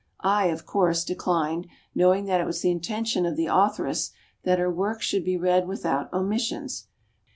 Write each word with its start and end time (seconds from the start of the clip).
I, 0.25 0.47
of 0.47 0.65
course, 0.65 1.03
declined, 1.03 1.67
knowing 1.93 2.25
that 2.25 2.41
it 2.41 2.47
was 2.47 2.61
the 2.63 2.71
intention 2.71 3.23
of 3.27 3.35
the 3.35 3.45
authoress 3.45 4.09
that 4.41 4.57
her 4.57 4.71
work 4.73 4.99
should 5.03 5.23
be 5.23 5.37
read 5.37 5.67
without 5.67 6.11
omissions. 6.11 6.87